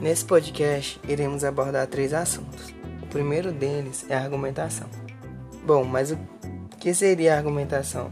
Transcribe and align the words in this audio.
Nesse 0.00 0.24
podcast, 0.24 1.00
iremos 1.08 1.44
abordar 1.44 1.86
três 1.86 2.12
assuntos. 2.12 2.74
O 3.02 3.06
primeiro 3.06 3.52
deles 3.52 4.04
é 4.08 4.14
a 4.16 4.20
argumentação. 4.20 4.88
Bom, 5.64 5.84
mas 5.84 6.10
o 6.10 6.18
que 6.80 6.92
seria 6.92 7.34
a 7.34 7.36
argumentação? 7.36 8.10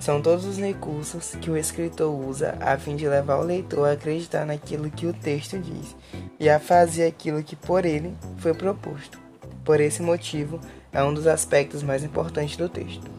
São 0.00 0.20
todos 0.20 0.44
os 0.44 0.58
recursos 0.58 1.34
que 1.40 1.50
o 1.50 1.56
escritor 1.56 2.10
usa 2.10 2.56
a 2.60 2.78
fim 2.78 2.96
de 2.96 3.06
levar 3.06 3.36
o 3.36 3.44
leitor 3.44 3.88
a 3.88 3.92
acreditar 3.92 4.44
naquilo 4.44 4.90
que 4.90 5.06
o 5.06 5.12
texto 5.12 5.58
diz 5.58 5.94
e 6.40 6.48
a 6.48 6.58
fazer 6.58 7.06
aquilo 7.06 7.42
que 7.42 7.56
por 7.56 7.84
ele 7.84 8.14
foi 8.38 8.54
proposto. 8.54 9.18
Por 9.64 9.80
esse 9.80 10.02
motivo, 10.02 10.60
é 10.92 11.02
um 11.02 11.14
dos 11.14 11.26
aspectos 11.26 11.82
mais 11.82 12.02
importantes 12.02 12.56
do 12.56 12.68
texto. 12.68 13.10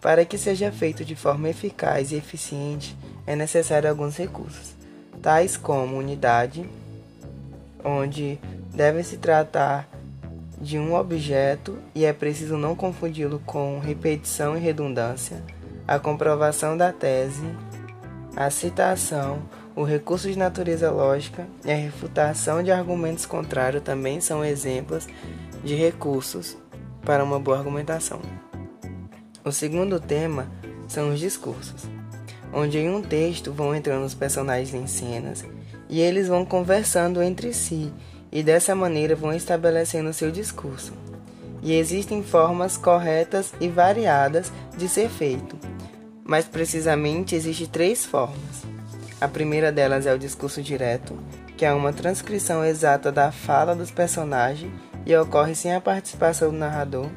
Para 0.00 0.24
que 0.24 0.36
seja 0.36 0.70
feito 0.70 1.04
de 1.04 1.16
forma 1.16 1.48
eficaz 1.48 2.12
e 2.12 2.16
eficiente, 2.16 2.96
é 3.26 3.34
necessário 3.34 3.88
alguns 3.88 4.16
recursos 4.16 4.83
tais 5.24 5.56
como 5.56 5.96
unidade, 5.96 6.68
onde 7.82 8.38
deve 8.74 9.02
se 9.02 9.16
tratar 9.16 9.88
de 10.60 10.78
um 10.78 10.94
objeto 10.94 11.78
e 11.94 12.04
é 12.04 12.12
preciso 12.12 12.58
não 12.58 12.76
confundi-lo 12.76 13.40
com 13.46 13.78
repetição 13.78 14.54
e 14.54 14.60
redundância, 14.60 15.42
a 15.88 15.98
comprovação 15.98 16.76
da 16.76 16.92
tese, 16.92 17.42
a 18.36 18.50
citação, 18.50 19.40
o 19.74 19.82
recurso 19.82 20.30
de 20.30 20.38
natureza 20.38 20.90
lógica 20.90 21.46
e 21.64 21.72
a 21.72 21.76
refutação 21.76 22.62
de 22.62 22.70
argumentos 22.70 23.24
contrários 23.24 23.82
também 23.82 24.20
são 24.20 24.44
exemplos 24.44 25.08
de 25.64 25.74
recursos 25.74 26.54
para 27.00 27.24
uma 27.24 27.40
boa 27.40 27.56
argumentação. 27.56 28.20
O 29.42 29.50
segundo 29.50 29.98
tema 29.98 30.48
são 30.86 31.14
os 31.14 31.18
discursos 31.18 31.88
onde 32.54 32.78
em 32.78 32.88
um 32.88 33.02
texto 33.02 33.52
vão 33.52 33.74
entrando 33.74 34.04
os 34.04 34.14
personagens 34.14 34.72
em 34.72 34.86
cenas 34.86 35.44
e 35.88 36.00
eles 36.00 36.28
vão 36.28 36.44
conversando 36.44 37.22
entre 37.22 37.52
si 37.52 37.92
e 38.30 38.42
dessa 38.42 38.74
maneira 38.74 39.14
vão 39.14 39.32
estabelecendo 39.32 40.12
seu 40.12 40.30
discurso. 40.30 40.92
E 41.62 41.72
existem 41.74 42.22
formas 42.22 42.76
corretas 42.76 43.52
e 43.60 43.68
variadas 43.68 44.52
de 44.76 44.88
ser 44.88 45.08
feito, 45.08 45.56
mas 46.22 46.44
precisamente 46.44 47.34
existem 47.34 47.66
três 47.66 48.04
formas. 48.04 48.64
A 49.20 49.28
primeira 49.28 49.72
delas 49.72 50.04
é 50.06 50.12
o 50.12 50.18
discurso 50.18 50.62
direto, 50.62 51.16
que 51.56 51.64
é 51.64 51.72
uma 51.72 51.92
transcrição 51.92 52.64
exata 52.64 53.10
da 53.10 53.32
fala 53.32 53.74
dos 53.74 53.90
personagens 53.90 54.70
e 55.06 55.16
ocorre 55.16 55.54
sem 55.54 55.74
a 55.74 55.80
participação 55.80 56.50
do 56.50 56.58
narrador. 56.58 57.08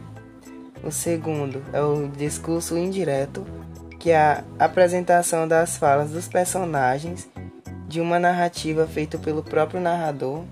O 0.83 0.91
segundo 0.91 1.63
é 1.73 1.81
o 1.81 2.07
discurso 2.07 2.77
indireto, 2.77 3.45
que 4.07 4.13
a 4.13 4.41
apresentação 4.57 5.45
das 5.45 5.75
falas 5.75 6.11
dos 6.11 6.29
personagens 6.29 7.27
de 7.89 7.99
uma 7.99 8.17
narrativa 8.17 8.87
feita 8.87 9.17
pelo 9.17 9.43
próprio 9.43 9.81
narrador, 9.81 10.45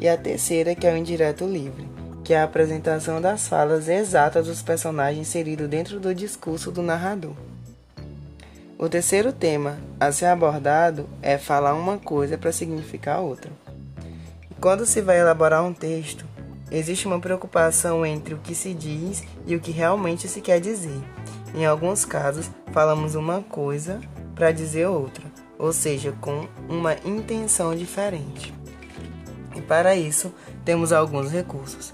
e 0.00 0.08
a 0.08 0.16
terceira, 0.16 0.74
que 0.74 0.84
é 0.84 0.92
o 0.92 0.96
indireto 0.96 1.46
livre, 1.46 1.88
que 2.24 2.34
é 2.34 2.40
a 2.40 2.42
apresentação 2.42 3.20
das 3.20 3.46
falas 3.46 3.86
exatas 3.86 4.48
dos 4.48 4.62
personagens 4.62 5.28
inseridos 5.28 5.68
dentro 5.68 6.00
do 6.00 6.12
discurso 6.12 6.72
do 6.72 6.82
narrador. 6.82 7.36
O 8.76 8.88
terceiro 8.88 9.32
tema 9.32 9.78
a 10.00 10.10
ser 10.10 10.26
abordado 10.26 11.08
é 11.22 11.38
falar 11.38 11.74
uma 11.74 11.98
coisa 11.98 12.36
para 12.36 12.50
significar 12.50 13.20
outra. 13.20 13.52
quando 14.60 14.84
se 14.84 15.00
vai 15.00 15.20
elaborar 15.20 15.62
um 15.62 15.72
texto, 15.72 16.26
existe 16.68 17.06
uma 17.06 17.20
preocupação 17.20 18.04
entre 18.04 18.34
o 18.34 18.38
que 18.38 18.56
se 18.56 18.74
diz 18.74 19.22
e 19.46 19.54
o 19.54 19.60
que 19.60 19.70
realmente 19.70 20.26
se 20.26 20.40
quer 20.40 20.60
dizer. 20.60 21.00
Em 21.54 21.64
alguns 21.64 22.04
casos, 22.04 22.50
falamos 22.78 23.16
uma 23.16 23.42
coisa 23.42 24.00
para 24.36 24.52
dizer 24.52 24.86
outra, 24.86 25.24
ou 25.58 25.72
seja, 25.72 26.14
com 26.20 26.46
uma 26.68 26.94
intenção 27.04 27.74
diferente. 27.74 28.54
E 29.56 29.60
para 29.60 29.96
isso, 29.96 30.32
temos 30.64 30.92
alguns 30.92 31.32
recursos, 31.32 31.92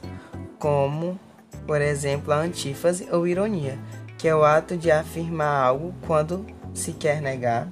como, 0.59 1.19
por 1.67 1.81
exemplo, 1.81 2.34
a 2.34 2.37
antífase 2.37 3.09
ou 3.11 3.27
ironia, 3.27 3.78
que 4.19 4.28
é 4.28 4.37
o 4.37 4.44
ato 4.44 4.77
de 4.77 4.91
afirmar 4.91 5.65
algo 5.65 5.94
quando 6.06 6.44
se 6.75 6.93
quer 6.93 7.23
negar, 7.23 7.67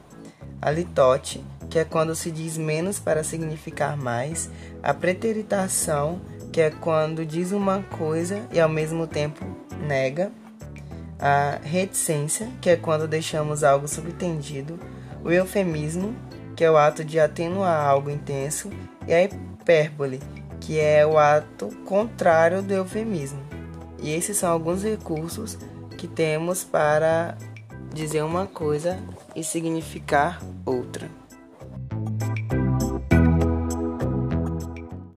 a 0.62 0.70
litote, 0.70 1.44
que 1.68 1.78
é 1.78 1.84
quando 1.84 2.14
se 2.14 2.30
diz 2.30 2.56
menos 2.56 2.98
para 2.98 3.22
significar 3.22 3.94
mais, 3.94 4.48
a 4.82 4.94
preteritação, 4.94 6.18
que 6.50 6.62
é 6.62 6.70
quando 6.70 7.26
diz 7.26 7.52
uma 7.52 7.82
coisa 7.82 8.40
e 8.50 8.58
ao 8.58 8.70
mesmo 8.70 9.06
tempo 9.06 9.44
nega, 9.86 10.32
a 11.22 11.60
reticência, 11.62 12.48
que 12.60 12.68
é 12.68 12.76
quando 12.76 13.06
deixamos 13.06 13.62
algo 13.62 13.86
subtendido, 13.86 14.76
o 15.24 15.30
eufemismo, 15.30 16.16
que 16.56 16.64
é 16.64 16.70
o 16.70 16.76
ato 16.76 17.04
de 17.04 17.20
atenuar 17.20 17.86
algo 17.86 18.10
intenso, 18.10 18.68
e 19.06 19.14
a 19.14 19.22
hipérbole, 19.22 20.20
que 20.60 20.80
é 20.80 21.06
o 21.06 21.16
ato 21.16 21.68
contrário 21.84 22.60
do 22.60 22.74
eufemismo. 22.74 23.40
E 24.02 24.12
esses 24.12 24.36
são 24.36 24.50
alguns 24.50 24.82
recursos 24.82 25.56
que 25.96 26.08
temos 26.08 26.64
para 26.64 27.38
dizer 27.94 28.24
uma 28.24 28.46
coisa 28.46 28.98
e 29.36 29.44
significar 29.44 30.42
outra. 30.66 31.21